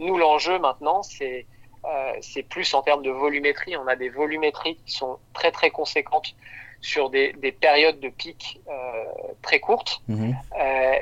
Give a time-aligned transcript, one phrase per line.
[0.00, 1.46] nous, l'enjeu maintenant, c'est
[2.20, 3.74] c'est plus en termes de volumétrie.
[3.76, 6.34] On a des volumétries qui sont très très conséquentes
[6.82, 8.60] sur des, des périodes de pic
[9.40, 10.02] très courtes.
[10.08, 10.36] Mhm.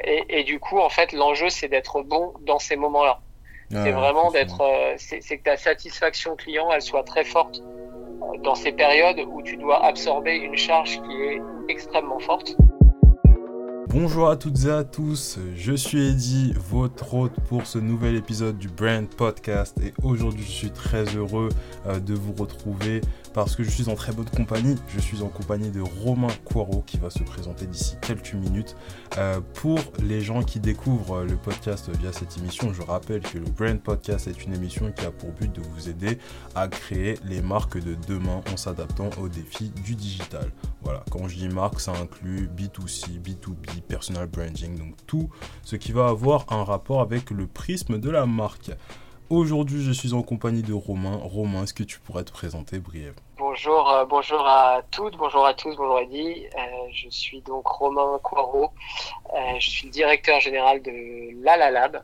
[0.04, 3.20] et, et, du coup, en fait, l'enjeu, c'est d'être bon dans ces moments-là.
[3.74, 4.62] Ah, c'est vraiment d'être,
[4.98, 7.60] c'est que ta satisfaction client, elle soit très forte
[8.42, 12.56] dans ces périodes où tu dois absorber une charge qui est extrêmement forte.
[13.90, 18.58] Bonjour à toutes et à tous, je suis Eddy, votre hôte pour ce nouvel épisode
[18.58, 21.48] du Brand Podcast et aujourd'hui je suis très heureux
[21.86, 23.00] euh, de vous retrouver
[23.32, 24.76] parce que je suis en très bonne compagnie.
[24.88, 28.76] Je suis en compagnie de Romain Coirot qui va se présenter d'ici quelques minutes.
[29.18, 33.46] Euh, pour les gens qui découvrent le podcast via cette émission, je rappelle que le
[33.46, 36.18] Brand Podcast est une émission qui a pour but de vous aider
[36.54, 40.50] à créer les marques de demain en s'adaptant aux défis du digital.
[40.82, 45.28] Voilà, quand je dis marque, ça inclut B2C, B2B, personal branding, donc tout
[45.62, 48.70] ce qui va avoir un rapport avec le prisme de la marque.
[49.30, 51.20] Aujourd'hui, je suis en compagnie de Romain.
[51.22, 55.52] Romain, est-ce que tu pourrais te présenter brièvement Bonjour, euh, bonjour à toutes, bonjour à
[55.52, 56.46] tous, bonjour Eddy.
[56.46, 56.60] Euh,
[56.94, 58.72] je suis donc Romain Coirot.
[59.34, 62.02] Euh, je suis le directeur général de Lalalab.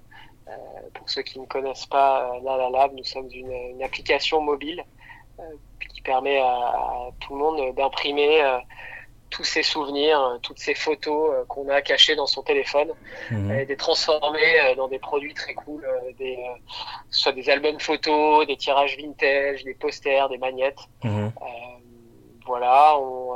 [0.48, 0.52] Euh,
[0.92, 4.84] pour ceux qui ne connaissent pas Lalalab, nous sommes une, application mobile
[5.94, 8.42] qui permet à, tout le monde d'imprimer
[9.34, 12.92] tous ces souvenirs, euh, toutes ces photos euh, qu'on a cachées dans son téléphone,
[13.32, 13.50] Mhm.
[13.50, 15.84] et les transformer euh, dans des produits très cool,
[16.18, 20.78] des, que ce soit des albums photos, des tirages vintage, des posters, des magnettes.
[21.02, 21.32] Mhm.
[22.46, 23.32] voilà, on,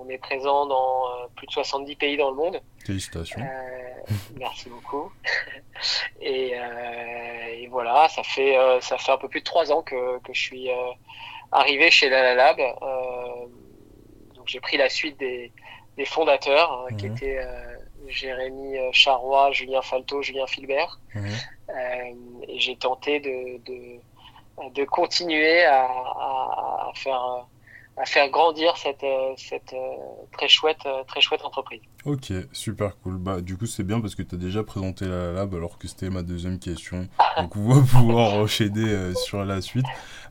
[0.00, 1.04] on, est présent dans
[1.36, 2.60] plus de 70 pays dans le monde.
[2.84, 3.40] Félicitations.
[3.40, 5.10] Euh, merci beaucoup.
[6.20, 10.18] Et, euh, et, voilà, ça fait ça fait un peu plus de trois ans que,
[10.24, 10.68] que je suis
[11.52, 12.58] arrivé chez Lalalab.
[12.58, 13.46] Euh,
[14.48, 15.52] j'ai pris la suite des,
[15.96, 16.96] des fondateurs, Mhm.
[16.96, 17.76] qui étaient euh,
[18.08, 20.98] Jérémy Charrois, Julien Falto, Julien Filbert.
[21.14, 21.24] Mhm.
[21.70, 24.00] Euh, et j'ai tenté de, de,
[24.70, 27.46] de continuer à, à, à faire
[28.00, 29.04] à faire grandir cette,
[29.36, 29.74] cette
[30.32, 31.80] très chouette, très chouette entreprise.
[32.04, 33.18] Ok, super cool.
[33.18, 35.88] Bah, du coup, c'est bien parce que tu as déjà présenté la lab alors que
[35.88, 37.08] c'était ma deuxième question.
[37.36, 39.86] Donc, on va pouvoir enchaîner euh, sur la suite.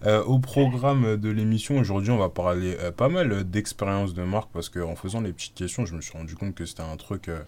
[0.05, 4.49] Euh, au programme de l'émission, aujourd'hui, on va parler euh, pas mal d'expérience de marque
[4.51, 7.29] parce qu'en faisant les petites questions, je me suis rendu compte que c'était un truc
[7.29, 7.39] euh,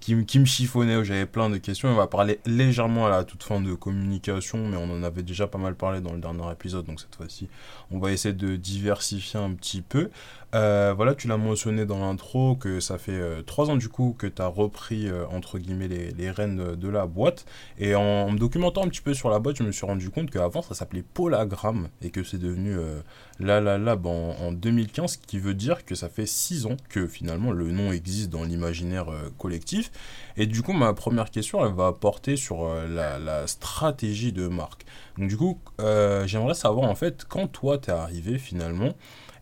[0.00, 1.88] qui, me chiffonnait, où j'avais plein de questions.
[1.88, 5.46] On va parler légèrement à la toute fin de communication, mais on en avait déjà
[5.46, 7.48] pas mal parlé dans le dernier épisode, donc cette fois-ci,
[7.90, 10.10] on va essayer de diversifier un petit peu.
[10.54, 14.14] Euh, voilà, tu l'as mentionné dans l'intro que ça fait euh, trois ans du coup
[14.16, 17.44] que tu as repris euh, entre guillemets les, les rênes de la boîte.
[17.78, 20.30] Et en, me documentant un petit peu sur la boîte, je me suis rendu compte
[20.30, 23.00] qu'avant ça s'appelait Polagram et que c'est devenu euh,
[23.40, 26.76] La La Lab en, en, 2015, ce qui veut dire que ça fait six ans
[26.88, 29.06] que finalement le nom existe dans l'imaginaire
[29.38, 29.90] collectif.
[30.36, 34.84] Et du coup, ma première question, elle va porter sur la, la, stratégie de marque.
[35.18, 38.94] Donc du coup, j'aimerais savoir en fait quand toi t'es arrivé finalement.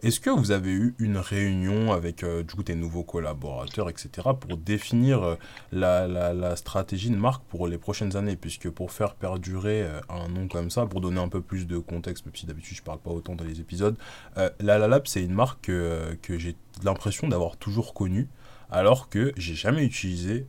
[0.04, 4.58] Est-ce que vous avez eu une réunion avec euh, du tes nouveaux collaborateurs, etc., pour
[4.58, 5.36] définir euh,
[5.72, 8.36] la, stratégie de marque pour les prochaines années?
[8.36, 11.78] Puisque pour faire perdurer euh, un nom comme ça, pour donner un peu plus de
[11.78, 13.96] contexte, même si d'habitude je parle pas autant dans les épisodes,
[14.36, 18.28] euh, la La Lab, c'est une marque que, j'ai l'impression d'avoir toujours connue,
[18.70, 20.46] alors que j'ai jamais utilisé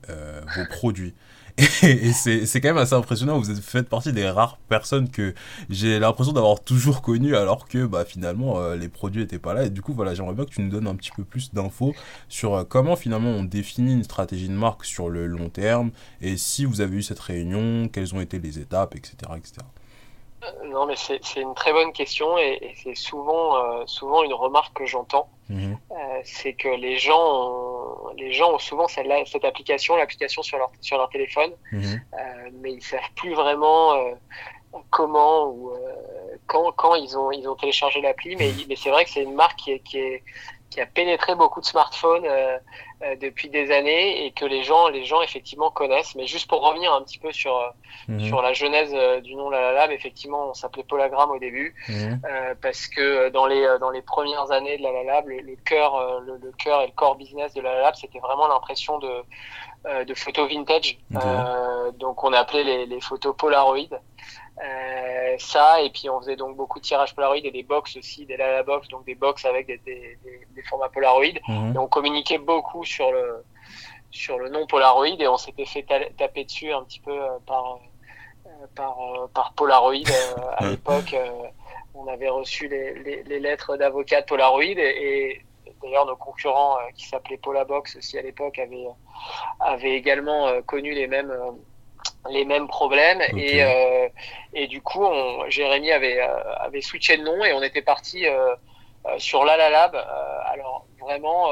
[0.53, 1.13] vos produits.
[1.57, 3.39] Et, et c'est quand même assez impressionnant.
[3.39, 5.33] Vous faites partie des rares personnes que
[5.69, 9.63] j'ai l'impression d'avoir toujours connues, alors que bah, finalement euh, les produits n'étaient pas là.
[9.63, 11.95] Et du coup, voilà, j'aimerais bien que tu nous donnes un petit peu plus d'infos
[12.27, 16.37] sur euh, comment finalement on définit une stratégie de marque sur le long terme et
[16.37, 19.15] si vous avez eu cette réunion, quelles ont été les étapes, etc.
[19.37, 19.65] etc.
[20.65, 24.77] Non, mais c'est une très bonne question et, et c'est souvent, euh, souvent une remarque
[24.77, 25.29] que j'entends.
[25.49, 25.73] Mmh.
[25.91, 27.74] Euh, c'est que les gens, ont,
[28.17, 31.77] les gens ont souvent cette, cette application, l'application sur leur, sur leur téléphone, mmh.
[31.83, 34.11] euh, mais ils savent plus vraiment euh,
[34.89, 35.77] comment ou euh,
[36.47, 38.35] quand, quand ils ont, ils ont téléchargé l'appli.
[38.35, 40.23] Mais, mais c'est vrai que c'est une marque qui est, qui est
[40.75, 42.57] qui a pénétré beaucoup de smartphones euh,
[43.01, 46.15] euh, depuis des années et que les gens, les gens effectivement connaissent.
[46.15, 47.53] Mais juste pour revenir un petit peu sur
[48.07, 48.17] Mmh.
[48.17, 48.27] mmh.
[48.27, 52.15] sur la genèse euh, du nom Lalalab, effectivement, on s'appelait Polagram au début mmh.
[52.61, 56.51] parce que dans les dans les premières années de Lalalab, le, le cœur le, le
[56.51, 59.09] cœur et le core business de Lalalab, c'était vraiment l'impression de
[60.07, 60.97] de photos vintage.
[61.13, 61.97] Okay.
[61.99, 63.99] donc on appelait les, les photos Polaroid.
[64.63, 68.25] Euh, ça et puis on faisait donc beaucoup de tirages Polaroid et des box aussi
[68.25, 71.73] des Lala box donc des box avec des, des, des, des formats Polaroid mmh.
[71.75, 73.43] et on communiquait beaucoup sur le
[74.11, 75.85] sur le nom Polaroid et on s'était fait
[76.17, 77.79] taper dessus un petit peu euh, par
[78.45, 78.95] euh, par
[79.33, 80.09] par Polaroid
[80.55, 81.13] à l'époque
[81.93, 85.41] on avait reçu les, les, les lettres d'avocat de Polaroid et, et
[85.81, 88.87] d'ailleurs nos concurrents euh, qui s'appelaient Polabox aussi à l'époque avaient
[89.59, 91.33] avaient également connu les mêmes
[92.29, 93.21] les mêmes problèmes.
[93.37, 94.09] Et, euh,
[94.53, 98.25] et du coup on, Jérémy avait, euh, avait switché de nom et on était parti
[98.25, 98.55] euh,
[99.17, 99.95] sur La La Lab.
[99.95, 101.49] Alors vraiment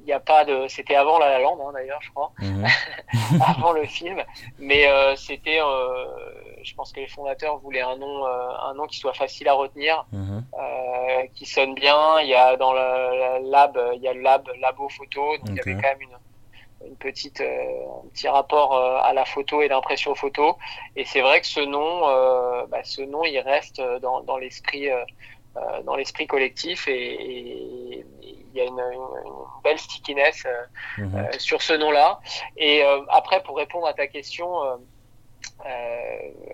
[0.00, 2.32] il n'y a pas de c'était avant La La Land hein, d'ailleurs je crois.
[2.38, 2.66] Mhm.
[3.46, 4.22] avant le film.
[4.58, 4.86] Mais
[5.16, 5.60] c'était
[6.62, 10.04] je pense que les fondateurs voulaient un nom un nom qui soit facile à retenir
[10.12, 10.44] mhm.
[11.34, 14.88] qui sonne bien il y a dans le, lab il y a le lab labo
[14.88, 16.18] photo donc il y avait quand même une
[16.86, 20.56] une petite, euh, un petit rapport euh, à la photo et l'impression photo.
[20.96, 24.88] Et c'est vrai que ce nom, euh, bah, ce nom, il reste dans, dans l'esprit,
[25.84, 28.04] dans l'esprit collectif et,
[28.54, 29.32] il y a une, une,
[29.64, 30.46] belle stickiness
[30.98, 31.28] mhm.
[31.38, 32.20] sur ce nom-là.
[32.58, 34.50] Et après, pour répondre à ta question,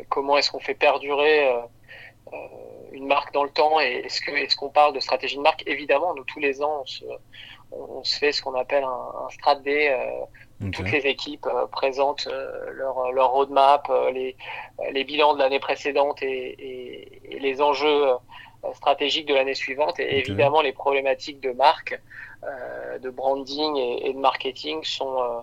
[0.09, 1.49] comment est-ce qu'on fait perdurer
[2.93, 5.63] une marque dans le temps et est-ce que est-ce qu'on parle de stratégie de marque?
[5.67, 7.05] Évidemment, nous tous les ans, on se,
[7.73, 9.91] on, se fait ce qu'on appelle un, un strat day.
[9.91, 14.37] Euh, toutes les équipes euh, présentent euh, leur, leur roadmap, les,
[14.91, 18.07] les bilans de l'année précédente et, et, les enjeux
[18.75, 20.01] stratégiques de l'année suivante.
[20.01, 22.01] Et évidemment, les problématiques de marque,
[23.03, 25.43] de branding et, de marketing sont,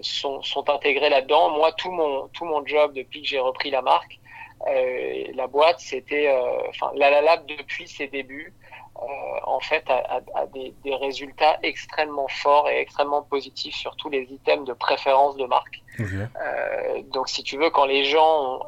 [0.00, 1.50] sont, sont intégrées là-dedans.
[1.50, 4.18] Moi, tout mon, tout mon job depuis que j'ai repris la marque,
[4.64, 6.32] la boîte, c'était,
[6.68, 8.54] enfin, la, la Lab depuis ses débuts,
[9.02, 14.66] euh, en fait a, des, résultats extrêmement forts et extrêmement positifs sur tous les items
[14.66, 15.82] de préférence de marque.
[16.00, 18.62] Euh, donc si tu veux, quand les gens ont,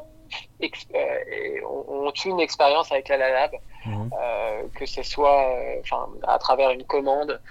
[0.61, 3.51] euh, une expérience avec la Lab,
[3.85, 4.11] mhm.
[4.75, 7.41] Que ce soit enfin à travers une commande,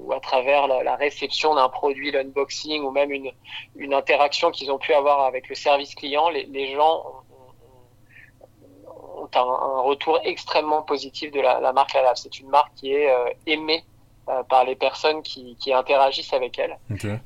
[0.00, 3.32] ou à travers la, réception d'un produit, l'unboxing ou même une,
[3.74, 7.04] une interaction qu'ils ont pu avoir avec le service client, les, les gens
[9.36, 12.16] un, un, retour extrêmement positif de la, la marque Lab.
[12.16, 13.84] C'est une marque qui est euh, aimée
[14.28, 16.78] euh, par les personnes qui, qui, interagissent avec elle.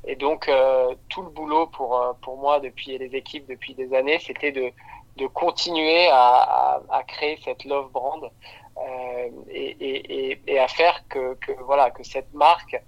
[0.05, 4.19] Et donc, euh, tout le boulot pour, pour moi depuis les équipes depuis des années,
[4.19, 4.71] c'était de,
[5.17, 11.07] de continuer à, à, à, créer cette love brand euh, et, et, et, à faire
[11.07, 12.81] que, que, voilà, que cette marque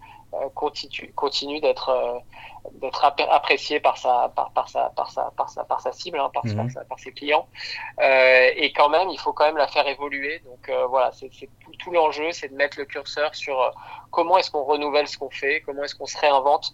[0.54, 2.24] continue, continue d'être
[2.74, 6.30] d'être apprécié par sa par, par sa par sa par sa par sa cible hein,
[6.34, 6.70] par, mhm.
[6.90, 7.48] par, ses clients
[8.02, 11.30] euh, et quand même il faut quand même la faire évoluer donc euh, voilà c'est
[11.30, 13.70] tout, tout l'enjeu c'est de mettre le curseur sur euh,
[14.12, 16.72] comment est-ce qu'on renouvelle ce qu'on fait comment est-ce qu'on se réinvente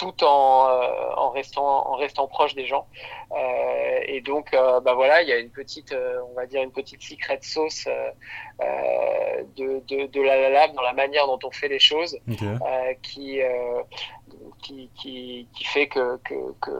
[0.00, 2.86] tout en, euh, en, restant, en restant proche des gens.
[3.32, 5.94] Euh, et donc, euh, bah voilà, il y a une petite,
[6.30, 7.86] on va dire une petite secret sauce
[9.56, 12.18] de, de, de la Lab dans la manière dont on fait les choses,
[13.02, 13.40] qui,
[14.62, 16.70] qui, qui, qui, fait que, que, que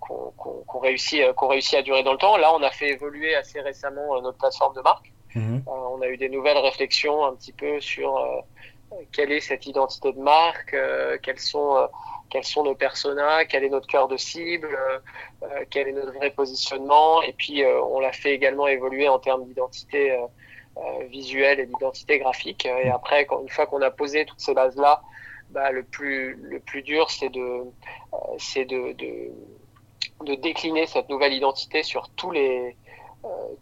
[0.00, 2.36] qu'on réussit, qu'on réussit à durer dans le temps.
[2.36, 5.12] Là, on a fait évoluer assez récemment notre plateforme de marque.
[5.34, 5.62] Mhm.
[5.68, 8.20] on a eu des nouvelles réflexions un petit peu sur
[9.12, 10.76] quelle est cette identité de marque,
[11.22, 11.88] quels sont
[12.30, 14.98] quels sont nos personas, quel est notre cœur de cible, euh,
[15.42, 17.22] euh, quel est notre vrai positionnement.
[17.22, 20.16] Et puis, euh, on l'a fait également évoluer en termes d'identité
[21.10, 22.64] visuelle et d'identité graphique.
[22.64, 25.02] Et après, quand, une fois qu'on a posé toutes ces bases-là,
[25.50, 27.64] bah, le plus le plus dur, c'est de
[28.38, 29.30] c'est de, de,
[30.24, 32.76] de décliner cette nouvelle identité sur tous les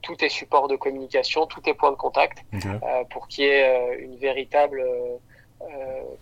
[0.02, 2.44] tous tes supports de communication, tous tes points de contact,
[3.10, 4.84] pour qu'il y ait une véritable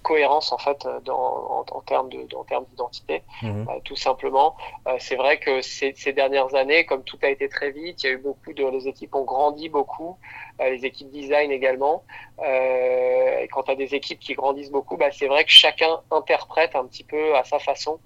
[0.02, 3.66] cohérence en fait dans, en, termes de en termes d'identité mhm.
[3.68, 4.56] euh, tout simplement
[4.86, 8.06] euh, c'est vrai que ces, ces, dernières années comme tout a été très vite il
[8.06, 10.16] y a eu beaucoup de les équipes ont grandi beaucoup
[10.58, 12.04] les équipes design également
[12.42, 16.74] et quand tu as des équipes qui grandissent beaucoup bah, c'est vrai que chacun interprète
[16.74, 17.98] un petit peu à sa façon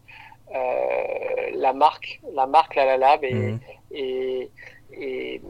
[0.53, 3.61] la marque la marque La La Lab et, mhm.
[3.93, 4.51] et,
[4.95, 5.43] et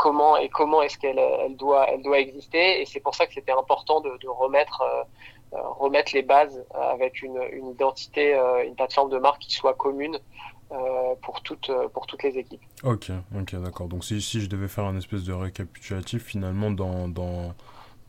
[0.00, 3.34] comment et comment est-ce qu'elle elle doit elle doit exister et c'est pour ça que
[3.34, 5.02] c'était important de, remettre euh,
[5.56, 9.74] euh, remettre les bases avec une, une identité euh, une plateforme de marque qui soit
[9.74, 10.18] commune
[11.22, 12.62] pour toutes pour toutes les équipes.
[12.84, 17.08] Ok ok d'accord donc si, si je devais faire un espèce de récapitulatif finalement dans,
[17.08, 17.54] dans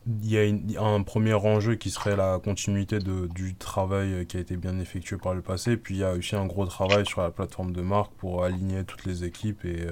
[0.07, 4.39] il y a un premier enjeu qui serait la continuité de, du travail qui a
[4.39, 5.77] été bien effectué par le passé.
[5.77, 8.83] Puis il y a aussi un gros travail sur la plateforme de marque pour aligner
[8.83, 9.85] toutes les équipes et,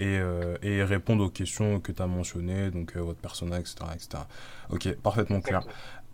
[0.00, 3.76] et, euh, et répondre aux questions que tu as mentionnées, donc euh, votre personnage, etc.,
[3.94, 4.22] etc.
[4.70, 5.62] Ok, parfaitement clair.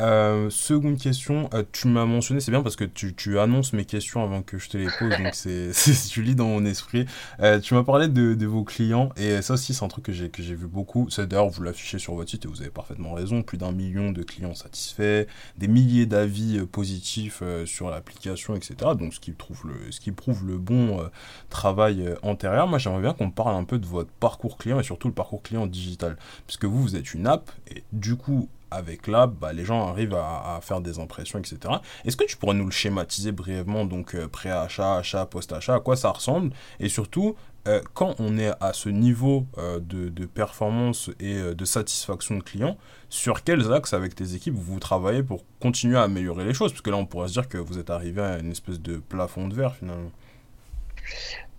[0.03, 4.23] Euh, seconde question, euh, tu m'as mentionné, c'est bien parce que tu, annonces mes questions
[4.23, 5.71] avant que je te les pose, donc c'est,
[6.11, 7.07] tu lis dans mon esprit.
[7.41, 10.55] Euh, tu m'as parlé de, vos clients, et ça aussi c'est un truc que j'ai,
[10.55, 11.09] vu beaucoup.
[11.09, 14.13] C'est d'ailleurs, vous l'affichez sur votre site et vous avez parfaitement raison, plus d'un million
[14.13, 15.27] de clients satisfaits,
[15.57, 18.75] des milliers d'avis positifs sur l'application, etc.
[18.99, 21.09] Donc ce qui prouve le bon
[21.51, 22.67] travail antérieur.
[22.67, 25.43] Moi j'aimerais bien qu'on parle un peu de votre parcours client et surtout le parcours
[25.43, 29.65] client digital, puisque vous, vous êtes une app, et du coup, avec l'app, bah, les
[29.65, 31.59] gens arrivent à, faire des impressions, etc.
[32.05, 35.97] Est-ce que tu pourrais nous le schématiser brièvement, donc euh, pré-achat, achat, post-achat, à quoi
[35.97, 36.51] ça ressemble?
[36.81, 37.37] Et surtout,
[37.69, 42.77] euh, quand on est à ce niveau euh, de, performance et de satisfaction de client,
[43.09, 46.73] sur quels axes avec tes équipes vous travaillez pour continuer à améliorer les choses?
[46.73, 48.97] Parce que là, on pourrait se dire que vous êtes arrivé à une espèce de
[48.97, 50.11] plafond de verre finalement.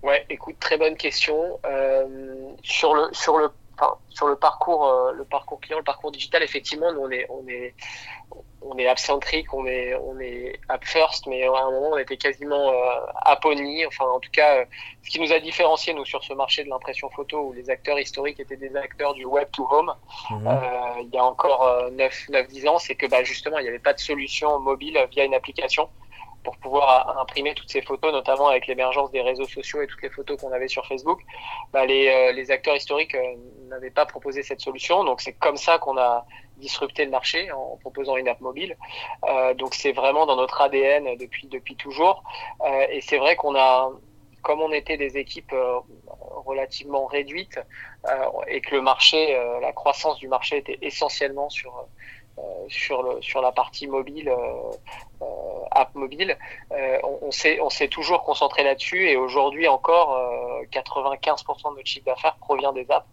[0.03, 1.59] Ouais, écoute, très bonne question.
[2.63, 3.49] sur le sur le
[4.10, 7.48] sur le parcours, euh, le parcours client, le parcours digital, effectivement, nous, on est, on
[7.48, 7.75] est,
[8.62, 12.17] on est app-centrique, on est, on est app first, mais à un moment, on était
[12.17, 13.86] quasiment euh.
[13.88, 14.65] Enfin, en tout cas, euh,
[15.03, 18.00] ce qui nous a différencié, nous, sur ce marché de l'impression photo, où les acteurs
[18.00, 19.93] historiques étaient des acteurs du web to home,
[20.31, 20.48] mhm.
[20.48, 23.69] euh, il y a encore 9, 9, 10 ans, c'est que, bah, justement, il n'y
[23.69, 25.89] avait pas de solution mobile via une application
[26.48, 30.10] pour pouvoir imprimer toutes ces photos, notamment avec l'émergence des réseaux sociaux et toutes les
[30.10, 31.20] photos qu'on avait sur Facebook,
[31.74, 33.36] bah les, euh, les, acteurs historiques euh,
[33.68, 35.04] n'avaient pas proposé cette solution.
[35.04, 36.25] Donc c'est comme ça qu'on a
[36.56, 38.77] disrupté le marché en proposant une app mobile.
[39.27, 42.24] Euh, donc c'est vraiment dans notre ADN depuis depuis toujours.
[42.92, 43.92] Et c'est vrai qu'on a,
[44.42, 45.54] comme on était des équipes
[46.46, 47.60] relativement réduites
[48.48, 51.88] et que le marché, la croissance du marché était essentiellement sur
[52.70, 54.72] sur, le, sur la partie mobile, euh,
[55.22, 55.25] euh,
[55.72, 56.38] app mobile,
[56.72, 60.20] euh, on, on s'est on s'est toujours concentré là-dessus et aujourd'hui encore
[60.72, 63.08] 95% de notre chiffre d'affaires provient des apps,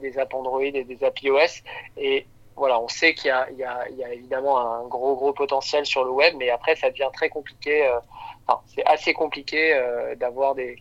[0.00, 1.62] des apps Android et des apps iOS
[1.96, 6.04] et voilà, on sait qu'il y, y, y a, évidemment un gros gros potentiel sur
[6.04, 7.90] le web, mais après ça devient très compliqué.
[8.46, 9.80] enfin, c'est assez compliqué
[10.16, 10.76] d'avoir des,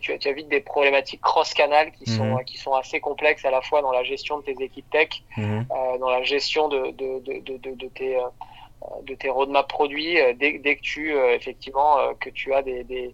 [0.00, 2.44] tu, as vite des problématiques cross-canal qui sont mhm.
[2.44, 5.66] qui sont assez complexes à la fois dans la gestion de tes équipes tech, mhm.
[5.70, 8.16] euh, dans la gestion de de, de, de, de tes
[8.82, 12.62] euh, de tes roadmaps produits euh, dès, dès que tu euh, effectivement que tu as
[12.62, 13.12] des des,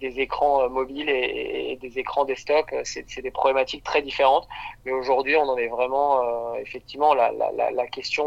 [0.00, 4.46] des écrans mobiles et, et, des écrans desktop c'est des problématiques très différentes
[4.84, 8.26] mais aujourd'hui on en est vraiment effectivement la, la, la, question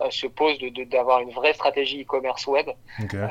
[0.00, 2.68] euh, se pose de d'avoir une vraie stratégie e-commerce web,
[3.00, 3.26] euh,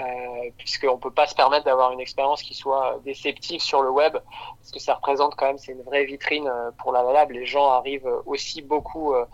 [0.58, 4.14] puisqu'on ne peut pas se permettre d'avoir une expérience qui soit déceptive sur le web,
[4.14, 7.32] parce que ça représente quand même, c'est une vraie vitrine euh, pour la Lab.
[7.32, 9.26] Les gens arrivent aussi beaucoup euh,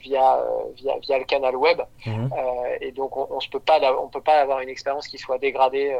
[0.00, 2.30] via, via, via le canal web, mhm.
[2.80, 5.96] et donc on, pas, on peut pas avoir une expérience qui soit dégradée.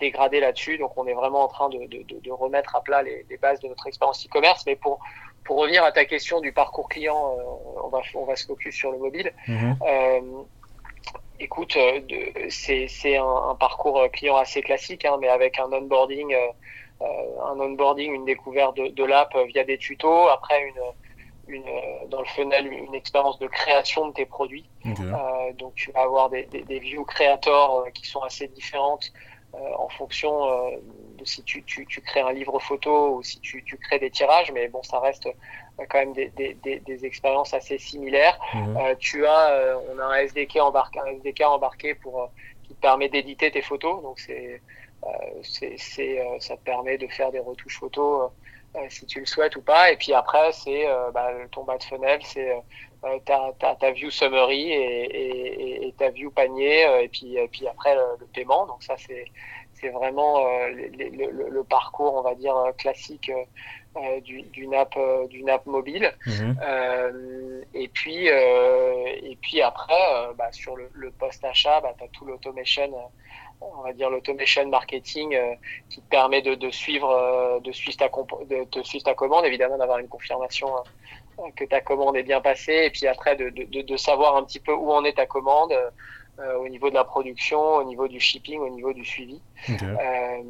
[0.00, 3.24] Dégradée là-dessus, donc on est vraiment en train de, de, de remettre à plat les,
[3.30, 4.64] les bases de notre expérience e-commerce.
[4.66, 4.98] Mais pour
[5.44, 7.42] pour revenir à ta question du parcours client, euh,
[7.84, 9.32] on, va, on va se focus sur le mobile.
[9.48, 9.76] Mhm.
[9.82, 10.20] Euh,
[11.40, 12.00] écoute, euh,
[12.48, 16.34] c'est un, un, parcours client assez classique, hein, mais avec un onboarding,
[17.00, 22.26] un onboarding, une découverte de, de l'app via des tutos, après une, une, dans le
[22.26, 24.68] funnel une expérience de création de tes produits.
[24.86, 29.31] Euh, donc tu vas avoir des, des, des views créateurs qui sont assez différentes euh,
[29.54, 30.76] en fonction euh,
[31.18, 34.10] de si tu, tu, tu, crées un livre photo ou si tu, tu, crées des
[34.10, 38.38] tirages, mais bon, ça reste euh, quand même des, des, des, des expériences assez similaires.
[38.54, 42.30] Euh, tu as, on a un SDK embarqué, un SDK embarqué pour
[42.64, 44.62] qui te permet d'éditer tes photos, donc c'est
[45.42, 45.76] c'est,
[46.38, 48.30] ça te permet de faire des retouches photos
[48.88, 49.90] si tu le souhaites ou pas.
[49.90, 52.60] Et puis après, c'est bah, ton bas de funnel, c'est euh,
[53.24, 57.66] ta, ta, ta, view summary et, et, et, ta view panier et puis, et puis
[57.66, 58.66] après le, paiement.
[58.66, 59.24] Donc ça c'est
[59.74, 63.30] c'est vraiment euh, le, le, le, parcours on va dire classique
[63.96, 64.96] euh, d'une app
[65.28, 66.12] d'une app mobile.
[66.28, 72.24] Euh, et puis et puis après bah, sur le, post achat, bah, tu as tout
[72.24, 72.88] l'automation
[73.60, 75.36] on va dire l'automation marketing
[75.88, 79.78] qui te permet de, de suivre de suivre ta de, de suivre ta commande évidemment
[79.78, 80.68] d'avoir une confirmation
[81.56, 84.60] que ta commande est bien passée et puis après de, de, de savoir un petit
[84.60, 85.72] peu où en est ta commande
[86.38, 89.40] euh, au niveau de la production, au niveau du shipping, au niveau du suivi.
[89.68, 90.42] Euh,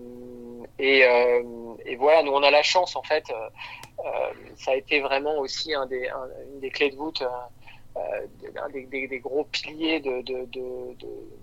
[0.79, 1.43] et, euh,
[1.85, 3.25] et, voilà, nous on a la chance en fait,
[4.57, 6.09] ça a été vraiment aussi un des,
[6.53, 7.25] une des clés de voûte.
[7.97, 10.01] Un des, des, des, gros piliers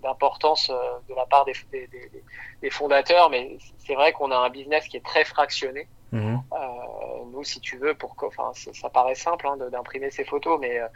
[0.02, 1.54] d'importance de, de, de, la part des,
[2.62, 5.88] des fondateurs, mais c'est vrai qu'on a un business qui est très fractionné.
[6.12, 6.42] Mhm.
[6.54, 6.58] Euh,
[7.32, 10.88] nous, si tu veux, pour enfin, ça, paraît simple hein, d'imprimer ces photos, mais euh,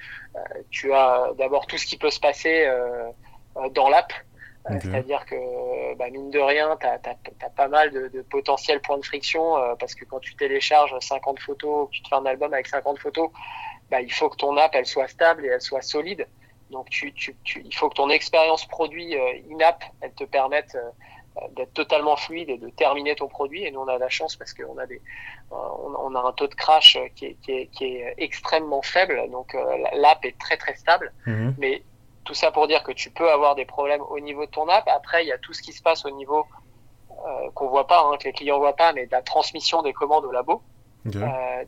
[0.70, 3.12] tu as d'abord tout ce qui peut se passer euh,
[3.72, 4.12] dans l'app.
[4.70, 9.05] C'est-à-dire que, bah, mine de rien, tu as, pas mal de, de potentiels points de
[9.05, 12.98] friction parce que quand tu télécharges 50 photos, tu te fais un album avec 50
[12.98, 13.29] photos,
[13.91, 16.27] bah, il faut que ton app elle soit stable et elle soit solide.
[16.72, 19.15] Donc, tu, tu, tu il faut que ton expérience produit
[19.51, 20.77] in-app elle te permette
[21.55, 23.63] d'être totalement fluide et de terminer ton produit.
[23.63, 25.01] Et nous, on a la chance parce qu'on a des,
[25.51, 25.55] euh,
[26.00, 29.29] on, a un taux de crash qui est, qui est, qui est extrêmement faible.
[29.32, 31.12] Donc, euh, l'app est très très stable.
[31.25, 31.55] Mhm.
[31.58, 31.84] Mais
[32.25, 34.88] tout ça pour dire que tu peux avoir des problèmes au niveau de ton app.
[34.88, 36.46] Après, il y a tout ce qui se passe au niveau
[37.12, 39.94] euh, qu'on voit pas, hein, que les clients voient pas, mais de la transmission des
[39.94, 40.62] commandes au labo.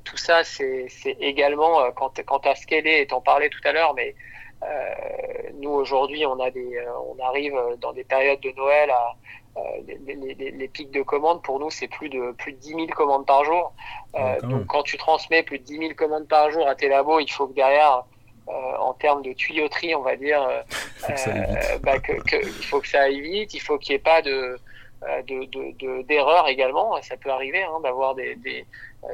[0.03, 0.87] tout ça, c'est
[1.19, 4.15] également, quand, quand tu as scalé, et t'en parlais tout à l'heure, mais
[5.59, 9.15] nous aujourd'hui, on, a des, on arrive dans des périodes de Noël à
[9.87, 12.87] les, les, les, pics de commandes, pour nous, c'est plus de, plus de 10 000
[12.87, 13.73] commandes par jour.
[14.43, 17.31] donc, quand tu transmets plus de 10 000 commandes par jour à tes labos, il
[17.31, 18.03] faut que derrière,
[18.47, 20.61] euh, en termes de tuyauterie, on va dire, euh,
[21.09, 23.99] euh, bah, que, que, il faut que ça aille vite, il faut qu'il n'y ait
[23.99, 24.59] pas de
[26.07, 26.99] d'erreurs de, de, également.
[27.01, 28.65] Ça peut arriver hein, d'avoir des, des,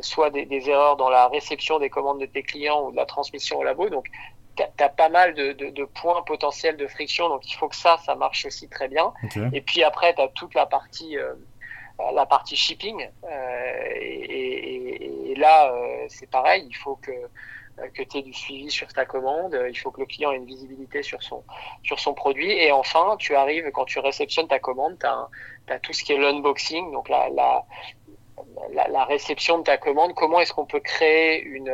[0.02, 3.06] soit des, des, erreurs dans la réception des commandes de tes clients ou de la
[3.06, 3.90] transmission au labo.
[3.90, 4.08] Donc,
[4.56, 7.28] tu as, pas mal de, points potentiels de friction.
[7.30, 9.12] Donc, il faut que ça, ça marche aussi très bien.
[9.54, 11.18] Et puis après, tu as toute la partie,
[12.14, 13.10] la partie shipping.
[13.24, 15.74] Euh, et, et, et, là,
[16.10, 16.66] c'est pareil.
[16.70, 17.28] Il faut que euh,
[17.94, 20.46] que tu aies du suivi sur ta commande, il faut que le client ait une
[20.46, 21.44] visibilité sur son,
[21.84, 22.52] sur son produit.
[22.52, 26.18] Et enfin, tu arrives, quand tu réceptionnes ta commande, tu as, tout ce qui est
[26.18, 30.14] l'unboxing, donc la, la, la, réception de ta commande.
[30.16, 31.74] Comment est-ce qu'on peut créer une,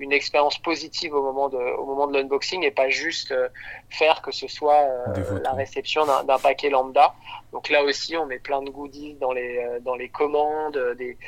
[0.00, 3.48] une expérience positive au moment de, au moment de l'unboxing et pas juste euh,
[3.90, 7.14] faire que ce soit euh, la réception d'un paquet lambda.
[7.52, 11.18] Donc là aussi, on met plein de goodies dans les, euh, dans les commandes, des,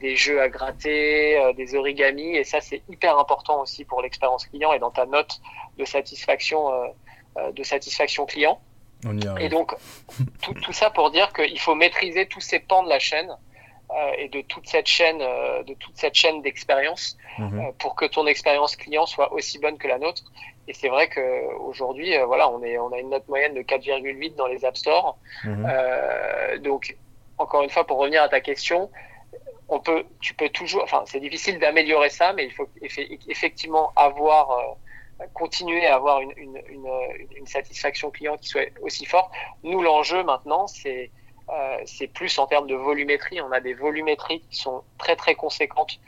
[0.00, 4.72] des jeux à gratter, des origamis et ça c'est hyper important aussi pour l'expérience client
[4.72, 5.40] et dans ta note
[5.78, 6.70] de satisfaction,
[7.52, 8.60] de satisfaction client.
[9.38, 9.74] et donc
[10.42, 13.36] tout, tout ça pour dire qu'il faut maîtriser tous ces pans de la chaîne
[14.18, 17.60] et de toute cette chaîne, euh, de toute cette chaîne d'expérience mhm.
[17.60, 20.22] euh, pour que ton expérience client soit aussi bonne que la nôtre.
[20.66, 24.34] Et c'est vrai que aujourd'hui, voilà, on est, on a une note moyenne de 4,8
[24.36, 25.16] dans les App Store.
[25.44, 25.66] Mhm.
[26.58, 26.94] donc,
[27.38, 28.90] encore une fois, pour revenir à ta question,
[29.70, 34.76] on peut, tu peux toujours, enfin, c'est difficile d'améliorer ça, mais il faut effectivement avoir
[35.34, 36.88] continuer à avoir une, une, une,
[37.36, 39.30] une, satisfaction client qui soit aussi forte.
[39.64, 41.17] Nous, l'enjeu maintenant, c'est euh,
[41.86, 43.40] c'est plus en termes de volumétrie.
[43.40, 45.98] On a des volumétries qui sont très très conséquentes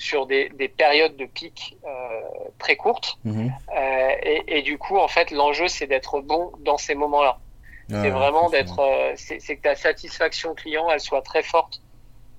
[0.00, 2.20] sur des, des périodes de pic euh,
[2.58, 3.18] très courtes.
[3.26, 7.38] Euh, et, et, du coup, en fait, l'enjeu, c'est d'être bon dans ces moments-là.
[7.92, 11.82] Ah, c'est vraiment d'être, euh, c'est que ta satisfaction client, elle soit très forte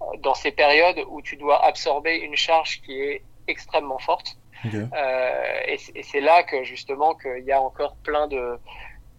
[0.02, 4.38] euh, dans ces périodes où tu dois absorber une charge qui est extrêmement forte.
[4.74, 8.58] Euh, et, et c'est là que justement qu'il y a encore plein de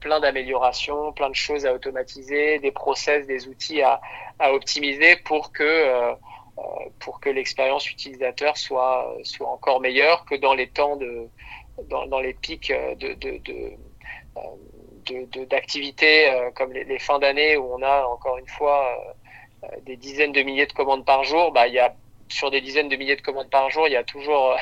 [0.03, 4.01] plein d'améliorations, plein de choses à automatiser, des process, des outils à,
[4.39, 6.13] à optimiser pour que euh,
[6.59, 6.63] euh
[6.99, 11.29] pour que l'expérience utilisateur soit soit encore meilleure que dans les temps de
[11.85, 17.65] dans, dans les pics de de, de d'activités euh, comme les, les fins d'année où
[17.75, 18.79] on a encore une fois
[19.65, 21.95] euh, des dizaines de milliers de commandes par jour, bah y a
[22.29, 24.57] sur des dizaines de milliers de commandes par jour, il y a toujours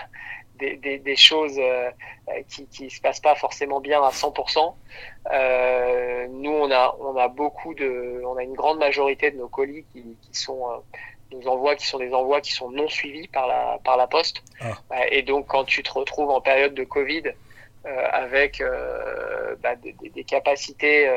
[0.60, 1.90] des, des, choses euh,
[2.48, 4.74] qui qui se passent pas forcément bien à 100%.
[5.32, 9.48] Euh, nous, on a on a beaucoup de, on a une grande majorité de nos
[9.48, 10.76] colis qui, qui sont euh,
[11.32, 14.42] nos envois qui sont des envois qui sont non suivis par la par la poste.
[14.60, 14.72] Ah.
[14.92, 17.24] Euh, et donc, quand tu te retrouves en période de Covid
[17.86, 18.62] euh, avec
[19.62, 21.10] bah, des, des, capacités,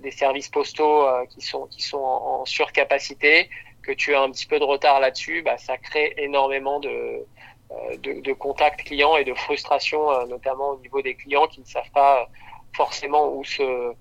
[0.00, 3.48] des services postaux qui sont qui sont en, en, surcapacité,
[3.84, 7.26] que tu as un petit peu de retard là-dessus, bah, ça crée énormément de euh,
[7.98, 11.66] de, de contact client et de frustration, euh, notamment au niveau des clients qui ne
[11.66, 12.28] savent pas
[12.74, 13.92] forcément où se,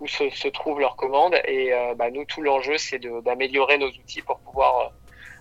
[0.00, 1.34] où se, se trouve leur commande.
[1.46, 4.92] Et euh, bah, nous, tout l'enjeu, c'est d'améliorer nos outils pour pouvoir,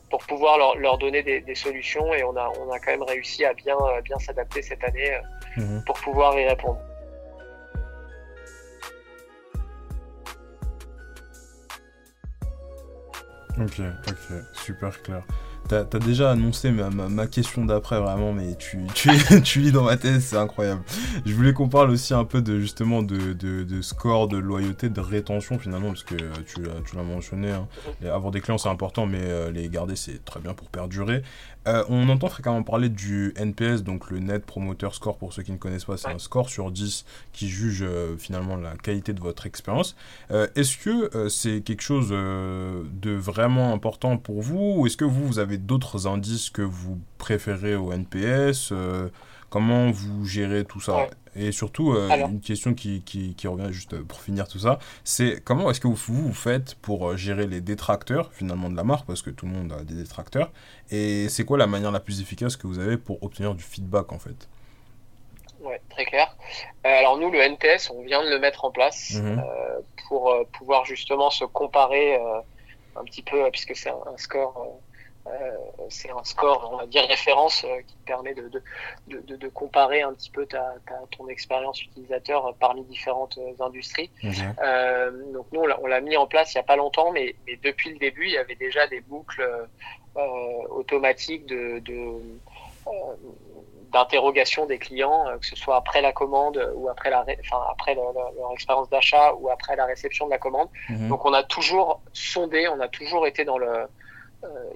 [0.09, 2.13] pour pouvoir leur, leur donner des, des, solutions.
[2.13, 5.17] Et on a, on a quand même réussi à bien, bien s'adapter cette année
[5.57, 5.79] mmh.
[5.85, 6.79] pour pouvoir y répondre.
[13.59, 15.23] Ok, ok, super clair.
[15.69, 18.79] T'as as déjà annoncé ma, question d'après vraiment, mais tu,
[19.43, 20.81] tu, lis dans ma tête, c'est incroyable.
[21.27, 24.99] Je voulais qu'on parle aussi un peu de justement de, de, score, de loyauté, de
[24.99, 27.51] rétention finalement, parce que tu, tu l'as mentionné.
[27.51, 27.67] Hein.
[28.03, 31.21] Avoir des clients c'est important, mais euh, les garder c'est très bien pour perdurer.
[31.67, 35.51] Euh, on entend fréquemment parler du NPS, donc le Net Promoter Score, pour ceux qui
[35.51, 39.19] ne connaissent pas, c'est un score sur 10 qui juge euh, finalement la qualité de
[39.19, 39.95] votre expérience.
[40.31, 45.27] Euh, est-ce que c'est quelque chose de vraiment important pour vous ou est-ce que vous,
[45.27, 48.73] vous avez d'autres indices que vous préférez au NPS
[49.49, 51.07] Comment vous gérez tout ça?
[51.35, 55.43] Et surtout, euh, une question qui, qui, qui, revient juste pour finir tout ça, c'est
[55.43, 59.05] comment est-ce que vous, vous, faites pour euh, gérer les détracteurs finalement de la marque,
[59.05, 60.51] parce que tout le monde a des détracteurs,
[60.91, 64.11] et c'est quoi la manière la plus efficace que vous avez pour obtenir du feedback
[64.11, 64.47] en fait?
[65.61, 66.35] Ouais, très clair.
[66.85, 70.31] Euh, alors nous, le NPS, on vient de le mettre en place mmh euh, pour
[70.31, 72.19] euh, pouvoir justement se comparer
[72.95, 74.79] un petit peu, puisque c'est un, un, score
[75.89, 78.49] c'est un score, on va dire référence, qui permet de,
[79.07, 80.75] de, de, comparer un petit peu ta,
[81.17, 84.11] ton expérience utilisateur parmi différentes industries.
[85.33, 87.91] donc nous, on l'a mis en place il n'y a pas longtemps, mais, mais, depuis
[87.91, 89.47] le début, il y avait déjà des boucles
[90.69, 91.81] automatiques de,
[93.91, 97.95] d'interrogation des clients, euh, que ce soit après la commande ou après la, enfin après
[97.95, 98.13] leur
[98.53, 100.69] expérience d'achat ou après la réception de la commande.
[100.89, 101.09] Mhm.
[101.09, 103.85] Donc on a toujours sondé, on a toujours été dans le euh,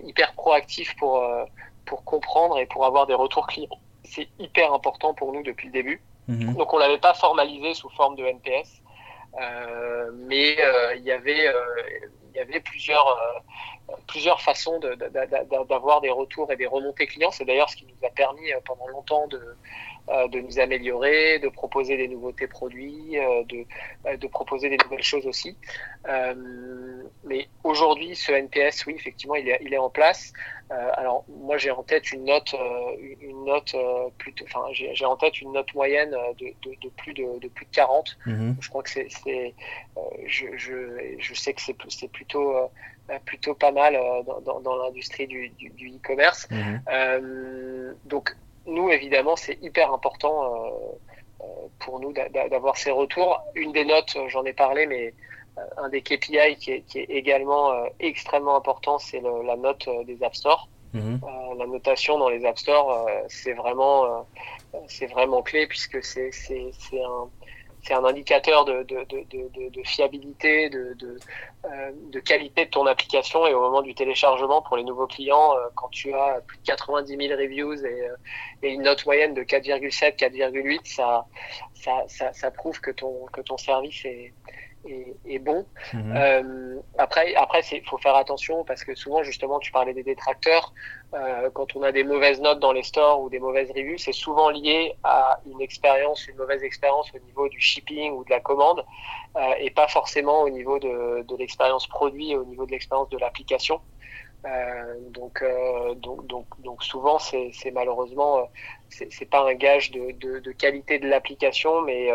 [0.04, 1.46] hyper proactif pour euh,
[1.86, 3.80] pour comprendre et pour avoir des retours clients.
[4.04, 6.02] C'est hyper important pour nous depuis le début.
[6.28, 6.56] Mhm.
[6.56, 8.82] Donc on l'avait pas formalisé sous forme de NPS,
[9.42, 10.58] euh, mais
[10.96, 11.52] il y avait
[12.32, 13.18] il y avait plusieurs
[14.08, 14.80] plusieurs façons
[15.70, 17.32] d'avoir des retours et des remontées clients.
[17.32, 19.56] C'est d'ailleurs ce qui nous a permis euh, pendant longtemps de, euh,
[20.08, 25.26] de nous améliorer, de proposer des nouveautés produits, euh, de, de proposer des nouvelles choses
[25.26, 25.58] aussi.
[27.24, 30.34] mais aujourd'hui, ce NPS, oui, effectivement, il est, il est en place.
[30.70, 32.54] alors moi, j'ai en tête une note,
[33.22, 33.76] une note
[34.18, 37.66] plutôt, enfin, j'ai en tête une note moyenne de, de, de plus de, de plus
[37.66, 38.18] de 40.
[38.26, 38.56] Mm-hmm.
[38.60, 39.08] Je crois que c'est,
[40.28, 42.70] je, je, je sais que c'est plutôt
[43.08, 46.48] bah, plutôt pas mal euh, dans, dans, l'industrie du, du, du e-commerce.
[46.50, 46.82] Mhm.
[46.88, 48.34] Euh, donc
[48.66, 50.82] nous, évidemment, c'est hyper important
[51.42, 51.46] euh,
[51.80, 53.42] pour nous d'avoir ces retours.
[53.56, 55.14] Une des notes, j'en ai parlé, mais
[55.78, 60.36] un des KPI qui est, qui est également extrêmement important, c'est la note des App
[60.36, 60.68] Store.
[60.94, 61.20] Mhm.
[61.58, 64.26] la notation dans les App Store, c'est vraiment,
[64.88, 66.32] c'est vraiment clé puisque c'est
[66.94, 67.30] un,
[67.84, 68.86] c'est un indicateur de,
[69.84, 70.96] fiabilité, de,
[71.66, 75.54] euh, de, qualité de ton application et au moment du téléchargement pour les nouveaux clients,
[75.58, 78.16] euh, quand tu as plus de 90 000 reviews et, euh,
[78.64, 80.86] et une note moyenne de 4,7, 4,8,
[81.76, 84.34] ça, prouve que ton service est,
[84.86, 85.66] est, bon.
[85.94, 86.14] Mhm.
[86.16, 90.74] Euh, après, après, il faut faire attention parce que souvent, justement, tu parlais des détracteurs.
[91.14, 94.14] Euh, quand on a des mauvaises notes dans les stores ou des mauvaises reviews, c'est
[94.14, 98.40] souvent lié à une expérience, une mauvaise expérience au niveau du shipping ou de la
[98.40, 98.84] commande,
[99.38, 103.18] euh, et pas forcément au niveau de, de l'expérience produit, au niveau de l'expérience de
[103.18, 103.80] l'application.
[104.46, 108.44] Euh, donc, euh, donc, donc, donc souvent, c'est malheureusement, euh,
[108.90, 112.10] c'est pas un gage de, de, de qualité de l'application, mais,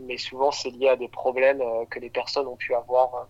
[0.00, 3.26] mais souvent c'est lié à des problèmes que les personnes ont pu avoir.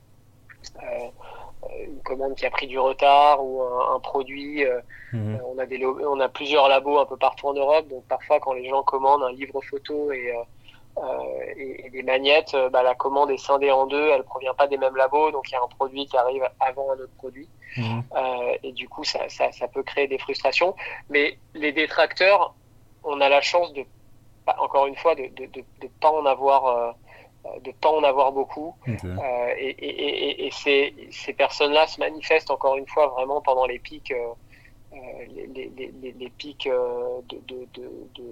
[1.79, 4.65] une commande qui a pris du retard ou un, un produit.
[5.13, 5.41] Mhm.
[5.47, 8.55] on, a des, on a plusieurs labos un peu partout en Europe, donc parfois quand
[8.55, 10.35] les gens commandent un livre photo et
[10.99, 11.03] euh,
[11.57, 14.67] et, et, des magnettes, euh, bah, la commande est scindée en deux, elle provient pas
[14.67, 17.49] des mêmes labos, donc il y a un produit qui arrive avant un autre produit,
[17.77, 18.03] mhm.
[18.15, 20.75] euh, et du coup ça, ça, ça, peut créer des frustrations.
[21.11, 22.55] Mais les détracteurs,
[23.05, 23.85] on a la chance de,
[24.59, 26.93] encore une fois, de de, de, de pas en avoir, euh,
[27.65, 32.77] de pas en avoir beaucoup, euh, et, et, et, ces, ces personnes-là se manifestent encore
[32.77, 34.13] une fois vraiment pendant les pics.
[34.93, 37.67] Euh, les, les, les, les, pics euh, de, de,
[38.15, 38.25] de,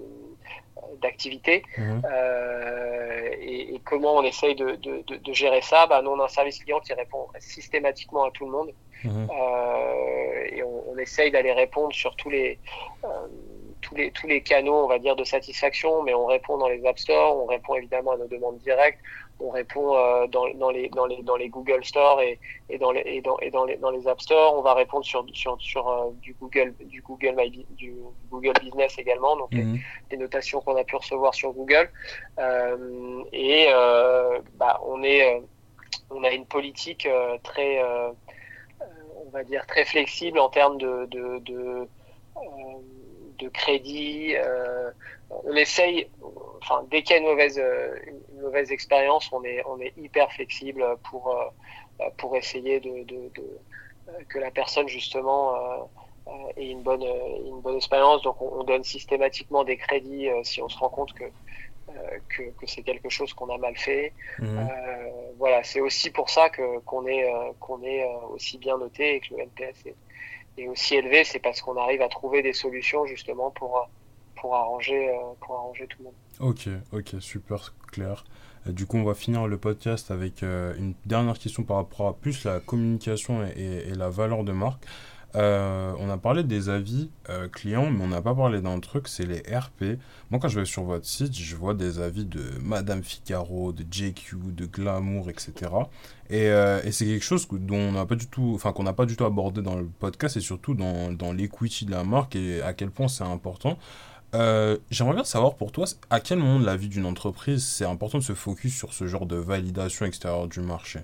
[1.01, 2.01] d'activité mhm.
[2.05, 5.87] euh, et, et, comment on essaye de, de, de, gérer ça?
[5.87, 8.71] Bah, Nous, on a un service client qui répond systématiquement à tout le monde
[9.03, 9.27] mhm.
[9.31, 12.59] euh, et on, on essaye d'aller répondre sur tous les,
[13.05, 13.07] euh,
[13.81, 16.85] tous, les, tous les canaux, on va dire, de satisfaction, mais on répond dans les
[16.85, 18.99] App Store, on répond évidemment à nos demandes directes,
[19.39, 22.39] on répond euh, dans, dans, les, dans, les, dans les Google Store et,
[22.69, 24.57] et, dans, les, et, dans, et dans, les, dans les App Store.
[24.57, 27.93] On va répondre sur, sur, sur euh, du, Google, du, Google My, du
[28.29, 29.79] Google Business également, donc les, mhm.
[30.19, 31.89] notations qu'on a pu recevoir sur Google.
[32.39, 35.41] Euh, et euh, bah, on, est,
[36.09, 37.07] on a une politique
[37.43, 41.87] très, on va dire, très flexible en termes de, de, de
[43.39, 44.33] de crédit.
[44.35, 44.91] Euh,
[45.29, 46.09] on essaye,
[46.61, 49.93] enfin, dès qu'il y a une mauvaise, euh, une mauvaise expérience, on est, on est
[49.97, 53.59] hyper flexible pour, euh, pour essayer de, de, de
[54.27, 55.55] que la personne justement
[56.57, 58.21] ait une bonne, une bonne expérience.
[58.23, 61.25] Donc, on, donne systématiquement des crédits si on se rend compte que
[62.29, 64.11] que, que c'est quelque chose qu'on a mal fait.
[64.39, 64.45] Mmh.
[64.45, 67.25] Euh, voilà, c'est aussi pour ça que qu'on est
[67.59, 69.95] qu'on est aussi bien noté et que le NPS est,
[70.57, 73.89] est aussi élevé, c'est parce qu'on arrive à trouver des solutions justement pour,
[74.35, 76.13] pour, arranger, euh, pour arranger tout le monde.
[76.39, 78.23] Ok, ok, super clair.
[78.65, 82.13] Du coup, on va finir le podcast avec euh, une dernière question par rapport à
[82.13, 84.85] plus la communication et la valeur de marque.
[85.35, 89.07] Euh, on a parlé des avis euh, clients, mais on n'a pas parlé d'un truc,
[89.07, 89.97] c'est les RP.
[90.29, 93.85] Moi, quand je vais sur votre site, je vois des avis de Madame Figaro, de
[93.89, 95.53] JQ, de Glamour, etc.
[96.29, 98.93] Et, euh, et c'est quelque chose dont on n'a pas du tout, enfin qu'on n'a
[98.93, 102.35] pas du tout abordé dans le podcast et surtout dans, dans l'equity de la marque
[102.35, 103.77] et à quel point c'est important.
[104.33, 108.17] J'aimerais bien savoir pour toi, à quel moment de la vie d'une entreprise c'est important
[108.17, 111.01] de se focus sur ce genre de validation extérieure du marché?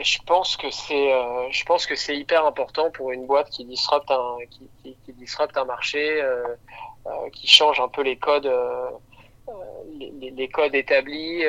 [0.00, 3.64] Je pense que c'est, euh, je pense que c'est hyper important pour une boîte qui
[3.64, 6.44] disrupte un, qui, qui, qui disrupte un marché, euh,
[7.06, 8.50] euh, qui change un peu les codes,
[9.98, 11.44] les, les, codes établis.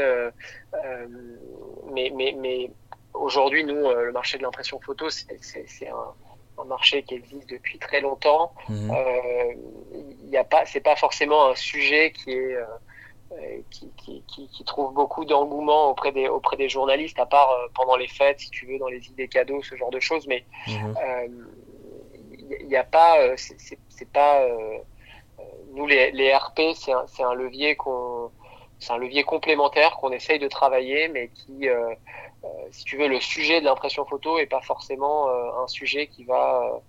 [1.91, 2.71] mais, mais, mais
[3.13, 8.01] aujourd'hui, nous, le marché de l'impression photo, c'est un, un, marché qui existe depuis très
[8.01, 8.53] longtemps.
[8.67, 8.93] Mmh.
[9.93, 12.57] Il n'y a pas, c'est pas forcément un sujet qui est
[13.69, 17.67] qui, qui, qui, qui, trouve beaucoup d'engouement auprès des, auprès des journalistes, à part euh,
[17.73, 20.27] pendant les fêtes, si tu veux, dans les idées cadeaux, ce genre de choses.
[20.27, 24.45] Mais il euh, n'y a pas, c'est pas,
[25.73, 28.31] nous les, les RP, c'est un, un, levier qu'on,
[28.79, 31.67] c'est un levier complémentaire qu'on essaye de travailler, mais qui,
[32.71, 36.81] si tu veux, le sujet de l'impression photo est pas forcément un sujet qui va,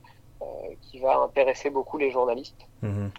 [0.83, 2.67] qui va intéresser beaucoup les journalistes.
[2.83, 3.11] Mhm.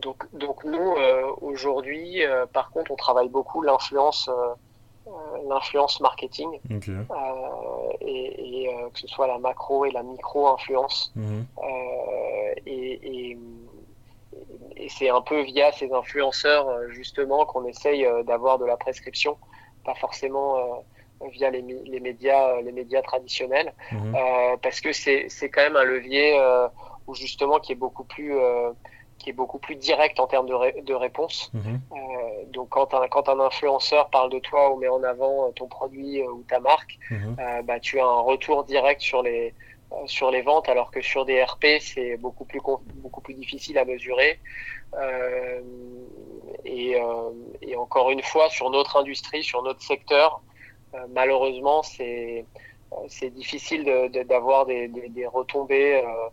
[0.00, 4.54] Donc, donc nous, euh, aujourd'hui, euh, par contre, on travaille beaucoup l'influence euh,
[5.48, 6.58] l'influence marketing
[8.00, 11.46] et, et que ce soit la macro et la micro influence mhm.
[12.66, 13.38] et, et,
[14.76, 19.38] et c'est un peu via ces influenceurs justement qu'on essaye d'avoir de la prescription
[19.84, 20.84] pas forcément
[21.30, 24.12] via les, les, médias les médias traditionnels mhm.
[24.60, 26.36] parce que c'est c'est quand même un levier
[27.06, 28.34] où justement qui est beaucoup plus
[29.18, 31.50] qui est beaucoup plus direct en termes de, ré de réponse.
[31.54, 31.80] Mhm.
[31.92, 31.96] Euh,
[32.52, 35.66] donc quand un, quand un influenceur parle de toi ou met en avant euh, ton
[35.66, 37.36] produit euh, ou ta marque, mhm.
[37.38, 39.54] euh, bah, tu as un retour direct sur les,
[39.92, 42.60] euh, sur les ventes, alors que sur des RP, c'est beaucoup plus,
[42.96, 44.38] beaucoup plus difficile à mesurer.
[46.64, 46.96] Et,
[47.62, 50.40] et, encore une fois, sur notre industrie, sur notre secteur,
[51.10, 52.46] malheureusement, c'est
[53.08, 53.84] c'est difficile
[54.28, 56.28] d'avoir de, des, des, des, retombées euh,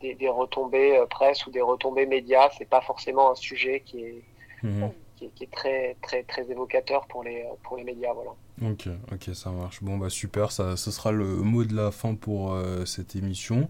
[0.00, 2.50] des, des, retombées euh, presse ou des retombées médias.
[2.56, 4.22] C'est pas forcément un sujet qui est,
[4.62, 4.90] mhm.
[5.16, 8.12] qui, qui, est très, très, très évocateur pour les, pour les médias.
[8.12, 8.32] Voilà.
[8.62, 9.82] Ok, ok, ça marche.
[9.82, 13.68] Bon, bah super, ça, ce sera le mot de la fin pour euh, cette émission.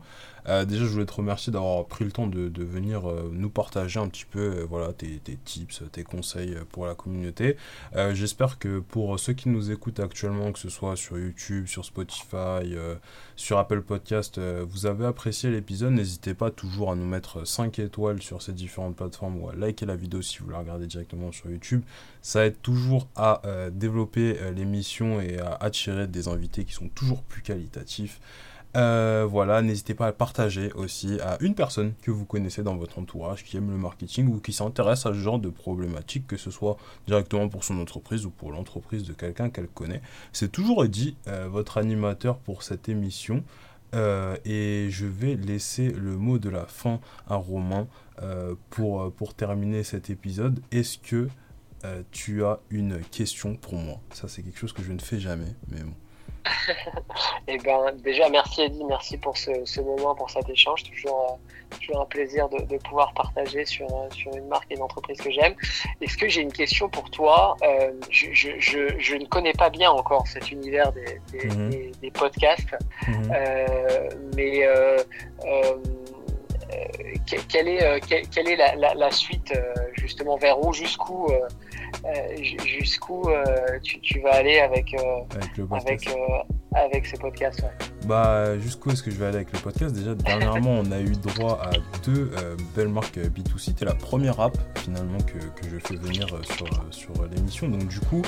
[0.48, 3.98] Euh, déjà, je voulais te remercier d'avoir pris le temps de, venir euh, nous partager
[3.98, 7.56] un petit peu voilà, tes, tes, tips, tes conseils pour la communauté.
[8.12, 12.76] J'espère que pour ceux qui nous écoutent actuellement, que ce soit sur YouTube, sur Spotify,
[13.34, 15.92] sur Apple Podcast, vous avez apprécié l'épisode.
[15.92, 19.86] N'hésitez pas toujours à nous mettre 5 étoiles sur ces différentes plateformes ou à liker
[19.86, 21.82] la vidéo si vous la regardez directement sur YouTube.
[22.22, 23.40] Ça aide toujours à
[23.72, 24.75] développer l'émission
[25.20, 28.20] et à attirer des invités qui sont toujours plus qualitatifs.
[28.76, 32.98] Euh, voilà, n'hésitez pas à partager aussi à une personne que vous connaissez dans votre
[32.98, 36.50] entourage qui aime le marketing ou qui s'intéresse à ce genre de problématique, que ce
[36.50, 40.02] soit directement pour son entreprise ou pour l'entreprise de quelqu'un qu'elle connaît.
[40.32, 43.42] C'est toujours dit, euh, votre animateur pour cette émission.
[43.94, 47.86] Euh, et je vais laisser le mot de la fin à Romain
[48.70, 50.60] pour, pour terminer cet épisode.
[50.72, 51.28] Est-ce que
[51.86, 54.00] euh, tu as une question pour moi.
[54.12, 55.94] Ça, c'est quelque chose que je ne fais jamais, mais bon.
[57.48, 60.84] eh ben, déjà, merci Eddie, merci pour ce, ce moment, pour cet échange.
[60.84, 61.40] Toujours,
[61.72, 64.82] euh, toujours un plaisir de, de, pouvoir partager sur, euh, sur une marque et une
[64.82, 65.54] entreprise que j'aime.
[66.00, 67.56] Est-ce que j'ai une question pour toi?
[67.62, 71.70] Euh, je, je, je, je, ne connais pas bien encore cet univers des, des, mmh.
[71.70, 73.32] des, des podcasts, mmh.
[74.34, 74.66] mais
[77.48, 79.52] quelle est, quelle, est la, la, la suite
[79.94, 81.28] justement vers où, jusqu'où
[82.64, 83.44] jusqu'où euh,
[83.82, 85.20] tu, tu, vas aller avec, euh,
[85.70, 86.08] avec, avec,
[86.74, 87.64] avec, ces podcasts
[88.06, 89.94] Bah, jusqu'où est-ce que je vais aller avec le podcast?
[89.94, 91.70] Déjà, dernièrement, on a eu droit à
[92.04, 92.30] deux
[92.74, 93.58] belles marques B2C.
[93.58, 97.68] C'était la première app finalement que, que je fais venir sur, sur l'émission.
[97.68, 98.22] Donc, du coup,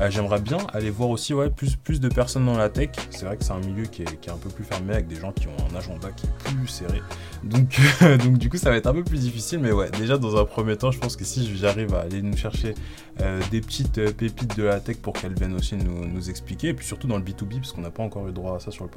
[0.00, 2.90] euh, j'aimerais bien aller voir aussi ouais, plus, plus de personnes dans la tech.
[3.10, 5.06] C'est vrai que c'est un milieu qui est, qui est, un peu plus fermé avec
[5.06, 7.02] des gens qui ont un agenda qui est plus serré.
[7.44, 7.78] Donc,
[8.24, 9.58] donc du coup, ça va être un peu plus difficile.
[9.60, 12.36] Mais ouais, déjà dans un premier temps, je pense que si j'arrive à aller nous
[12.36, 12.74] chercher
[13.20, 16.68] euh, des petites euh, pépites de la tech pour qu'elles viennent aussi nous, nous, expliquer,
[16.68, 18.70] et puis surtout dans le B2B, parce qu'on n'a pas encore eu droit à ça
[18.70, 18.90] sur le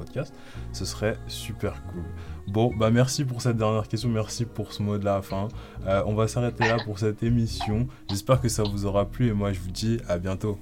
[0.72, 2.04] ce serait super cool.
[2.46, 5.48] Bon, bah merci pour cette dernière question, merci pour ce mot de la fin.
[5.86, 7.88] Euh, on va s'arrêter là pour cette émission.
[8.08, 10.58] J'espère que ça vous aura plu et moi je vous dis à bientôt.